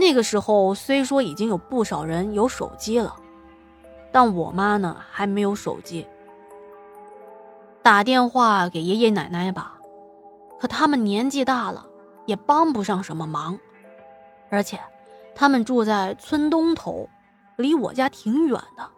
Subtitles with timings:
[0.00, 3.14] 那个时候虽说已经有不少人有手机了，
[4.10, 6.06] 但我妈呢还没有手机。
[7.82, 9.78] 打电话给爷爷奶奶吧，
[10.58, 11.86] 可他们年纪大了，
[12.24, 13.58] 也帮不上什么忙，
[14.48, 14.80] 而且
[15.34, 17.06] 他们住在村东头，
[17.56, 18.88] 离我家挺远的。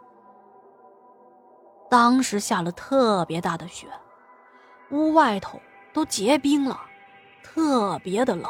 [1.91, 3.89] 当时下了特别大的雪，
[4.93, 5.59] 屋外头
[5.93, 6.81] 都结冰了，
[7.43, 8.49] 特别的冷。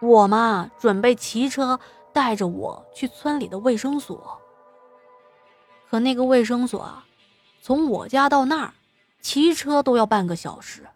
[0.00, 1.78] 我妈准备骑车
[2.12, 4.38] 带着我去村里的卫生所，
[5.88, 7.04] 可那个卫生所啊。
[7.62, 8.72] 从我家到那儿，
[9.20, 10.86] 骑车都要半个小时。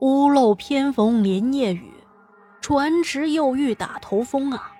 [0.00, 1.94] 屋漏偏逢连夜雨，
[2.60, 4.72] 船迟又遇打头风啊！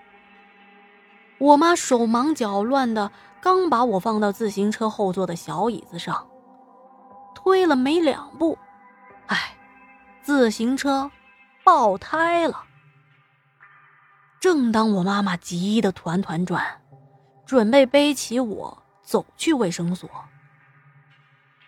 [1.38, 6.26] 我妈手忙脚乱的，刚把我放到自行车后座的小椅子上，
[7.36, 8.58] 推了没两步，
[9.28, 9.56] 哎，
[10.20, 11.08] 自行车
[11.64, 12.64] 爆胎了。
[14.40, 16.82] 正当我妈妈急得团团转，
[17.46, 18.78] 准备背起我。
[19.04, 20.08] 走去卫生所，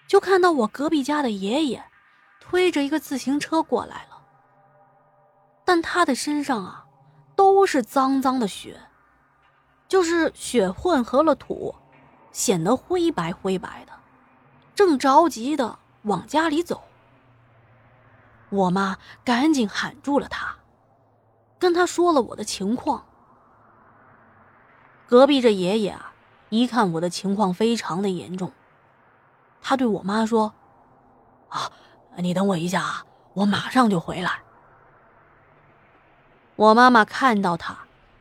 [0.06, 1.84] 就看到我隔壁家的爷爷
[2.40, 4.22] 推着一个自行车过来了，
[5.64, 6.86] 但他的身上啊
[7.34, 8.80] 都是脏脏的血，
[9.88, 11.74] 就是血混合了土，
[12.30, 13.92] 显得灰白灰白的，
[14.76, 16.84] 正着急的往家里走。
[18.50, 20.56] 我妈赶紧喊住了他，
[21.58, 23.04] 跟他说了我的情况。
[25.06, 26.10] 隔壁这爷爷啊。
[26.50, 28.52] 一看我的情况非常的严重，
[29.60, 30.54] 他对我妈说
[31.50, 31.72] ：“啊，
[32.18, 34.42] 你等我一下啊，我马上就回来。”
[36.54, 37.76] 我妈妈看到他，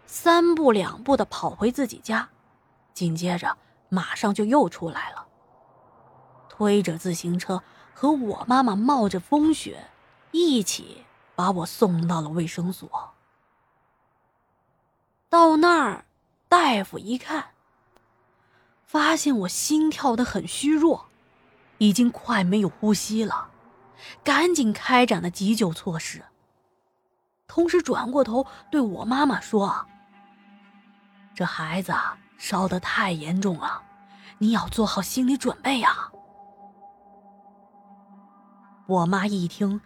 [0.08, 2.28] 三步两步的跑回自己家，
[2.92, 3.56] 紧接着
[3.90, 5.28] 马上就又出来了，
[6.50, 7.62] 推着自行车
[7.94, 9.92] 和我妈妈冒着风雪，
[10.34, 13.14] 一起把我送到了卫生所。
[15.30, 16.06] 到那儿，
[16.50, 17.52] 大夫一看。
[18.86, 21.08] 发现我心跳的很虚弱，
[21.78, 23.50] 已经快没有呼吸了，
[24.24, 26.24] 赶紧开展了急救措施。
[27.48, 29.88] 同时转过头对我妈妈说
[31.34, 31.94] ：“这孩子
[32.38, 33.82] 烧得太严重了，
[34.38, 36.12] 你要做好心理准备呀。”
[38.86, 39.80] 我妈一听，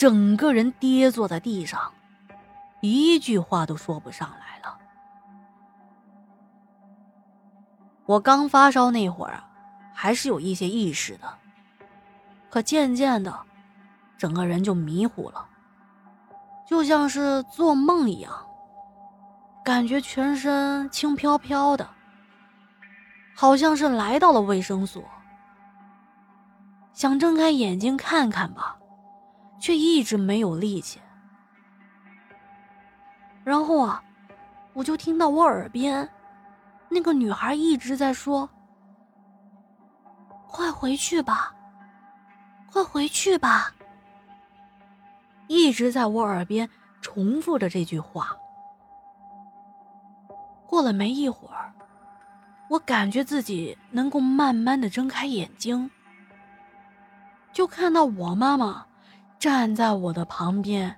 [0.00, 1.92] 整个人跌坐在地上，
[2.80, 4.78] 一句话都说不上来了。
[8.06, 9.46] 我刚发烧那会儿啊，
[9.92, 11.28] 还是有一些意识的，
[12.48, 13.40] 可渐渐的，
[14.16, 15.46] 整个人就迷糊了，
[16.66, 18.32] 就像是做梦一样，
[19.62, 21.86] 感觉全身轻飘飘的，
[23.36, 25.04] 好像是来到了卫生所。
[26.94, 28.79] 想睁开眼睛看看吧，
[29.60, 30.98] 却一直没有力气。
[33.44, 34.02] 然后啊，
[34.72, 36.08] 我就听到我耳边。
[36.88, 38.48] 那个女孩一直在说
[40.48, 41.54] ：“快回去吧，
[42.72, 43.72] 快回去吧。”
[45.46, 46.68] 一直在我耳边
[47.00, 48.36] 重复着这句话。
[50.66, 51.72] 过了没一会儿，
[52.68, 55.90] 我感觉自己能够慢慢的睁开眼睛，
[57.52, 58.86] 就看到我妈妈
[59.40, 60.94] 站在我的旁边，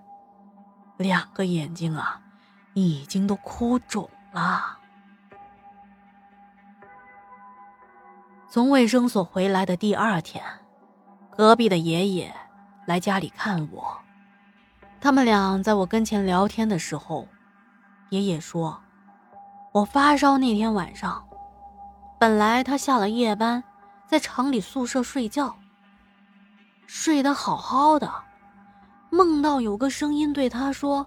[0.97, 2.21] 两个眼睛啊，
[2.75, 4.79] 已经都哭肿了。
[8.49, 10.45] 从卫生所回来的第二天，
[11.31, 12.35] 隔壁的爷爷
[12.85, 13.97] 来家里看我。
[15.01, 17.29] 他们俩在我跟前聊天的时候，
[18.11, 18.83] 爷爷说
[19.71, 21.25] ：“我发烧那天晚上，
[22.19, 23.63] 本来他下了夜班，
[24.09, 25.55] 在厂里宿舍睡觉，
[26.89, 28.13] 睡得好好的，
[29.13, 31.07] 梦到有个声音对他说：‘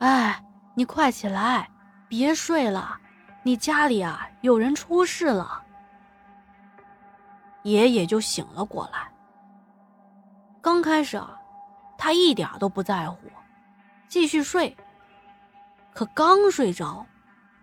[0.00, 1.66] 哎，你快起来，
[2.06, 3.00] 别睡了，
[3.42, 5.62] 你家里啊有人出事了。’”
[7.64, 9.10] 爷爷就醒了过来。
[10.60, 11.40] 刚开始啊，
[11.96, 13.16] 他一点都不在乎，
[14.06, 14.76] 继续睡。
[15.94, 17.06] 可刚睡着，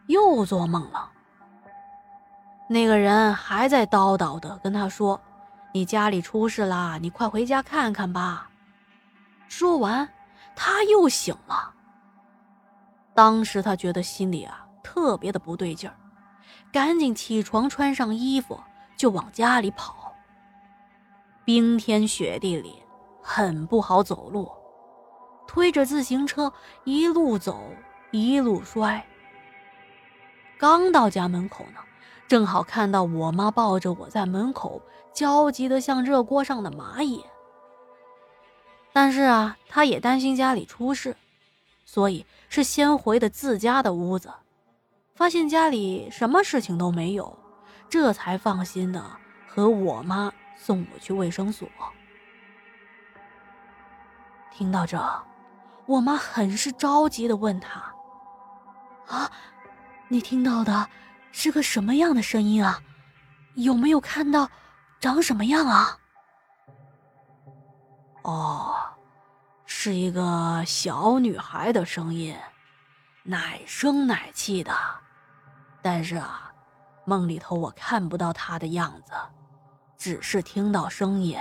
[0.08, 1.12] 又做梦了。
[2.68, 5.22] 那个人还在叨叨的跟他说
[5.72, 8.50] ：“你家里出事啦，你快回家看看吧。”
[9.48, 10.08] 说完，
[10.56, 11.74] 他又醒了。
[13.14, 15.96] 当时他觉得心里啊特别的不对劲儿，
[16.72, 18.60] 赶紧起床，穿上衣服。
[18.98, 20.16] 就往家里跑。
[21.44, 22.82] 冰天雪地里
[23.22, 24.50] 很不好走路，
[25.46, 26.54] 推着自行车
[26.86, 27.62] 一路走
[28.12, 29.06] 一路摔。
[30.58, 31.82] 刚到家门口呢，
[32.26, 34.82] 正好看到我妈抱着我在门口
[35.14, 37.22] 焦急的像热锅上的蚂蚁。
[38.96, 41.18] 但是啊，她也担心家里出事，
[41.84, 44.34] 所以是先回的自家的屋子，
[45.16, 47.38] 发现家里什么事情都没有，
[47.90, 49.06] 这才放心的
[49.46, 51.68] 和我妈送我去卫生所。
[54.50, 54.98] 听到这，
[55.88, 57.94] 我妈很是着急的问他
[59.14, 59.30] ：“啊，
[60.08, 60.88] 你听到的
[61.34, 62.82] 是个什么样的声音啊？
[63.56, 64.50] 有没有看到
[65.02, 66.00] 长什么样啊？”
[68.26, 68.76] 哦。
[69.68, 72.36] 是一个小女孩的声音，
[73.24, 74.72] 奶声奶气的，
[75.82, 76.54] 但是啊，
[77.04, 79.12] 梦里头我看不到她的样子，
[79.98, 81.40] 只是听到声音。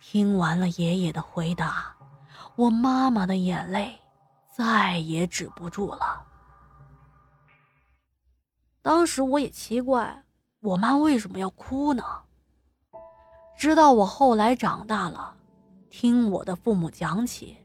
[0.00, 1.94] 听完了爷爷的回答，
[2.56, 4.00] 我妈妈的眼泪
[4.52, 6.26] 再也止不住了。
[8.82, 10.24] 当时我也奇怪，
[10.60, 12.02] 我妈为什么要哭呢？
[13.58, 15.34] 直到我后来长大了，
[15.90, 17.56] 听我的父母讲起，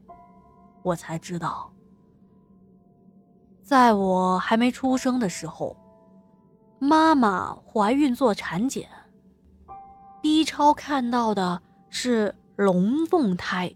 [0.81, 1.71] 我才知道，
[3.61, 5.77] 在我还没出生的时候，
[6.79, 8.89] 妈妈怀孕做产检
[10.19, 11.61] ，B 超看到的
[11.91, 13.71] 是龙凤胎。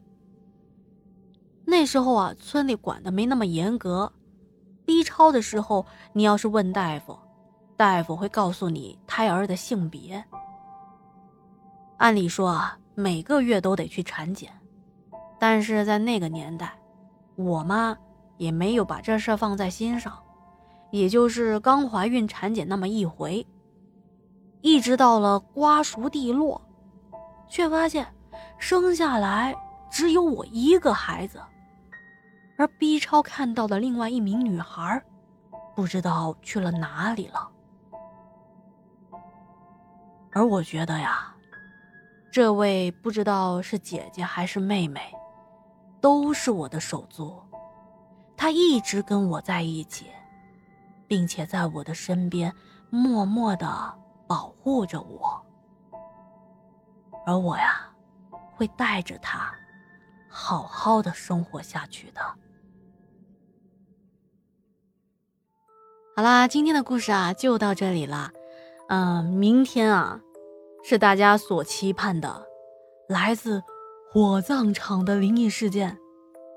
[1.65, 4.11] 那时候啊，村里管的没那么严格
[4.85, 7.15] ，B 超的时候，你要是问大夫，
[7.75, 10.25] 大夫会告诉你胎儿的性别。
[11.97, 14.51] 按理说啊，每个月都得去产检，
[15.39, 16.77] 但是在那个年代，
[17.35, 17.97] 我妈
[18.37, 20.15] 也没有把这事放在心上，
[20.91, 23.45] 也就是刚怀孕产检那么一回。
[24.61, 26.61] 一直到了瓜熟蒂落，
[27.47, 28.05] 却发现
[28.59, 29.55] 生下来
[29.89, 31.41] 只有我一个孩子，
[32.57, 35.01] 而 B 超看到的另外一名女孩，
[35.75, 37.49] 不知道去了哪里了。
[40.31, 41.33] 而我觉得呀。
[42.31, 45.01] 这位不知道是姐姐还是妹妹，
[45.99, 47.41] 都是我的手足。
[48.35, 50.05] 她一直跟我在一起，
[51.07, 52.53] 并且在我的身边
[52.91, 53.67] 默默的
[54.27, 55.43] 保护着我。
[57.25, 57.89] 而我呀，
[58.55, 59.51] 会带着她，
[60.29, 62.21] 好好的生活下去的。
[66.15, 68.31] 好啦，今天的故事啊，就到这里了。
[68.89, 70.21] 嗯，明天啊。
[70.83, 72.47] 是大家所期盼的，
[73.07, 73.61] 来自
[74.11, 75.97] 火葬场的灵异事件。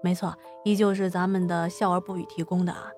[0.03, 0.35] 没错，
[0.65, 2.91] 依旧是咱们的笑而不语提供的啊。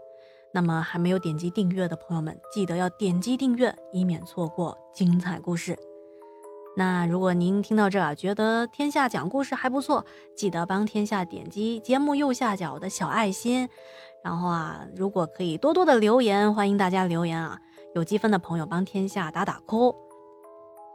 [0.55, 5.79] 那么还没有点击订阅的朋友们，记得要点击订阅，以免错过精彩故事。
[6.77, 10.05] 那如果您听到这儿觉得天下讲故事还不错，
[10.37, 13.69] 记得帮天下点击节目右下角的小爱心。
[14.23, 17.59] 然后啊，如果可以多多的留言，欢迎大家留言啊。
[17.95, 19.97] 有积分的朋友帮天下打打 call。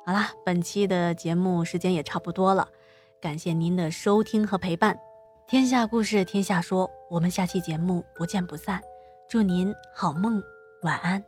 [0.07, 2.65] 好啦，本期的节目时间也差不多了，
[3.19, 4.97] 感谢您的收听和陪伴。
[5.49, 8.81] 天下故事，天下说，我们下期节目不见不散。
[9.27, 10.41] 祝您好梦，
[10.83, 11.21] 晚安。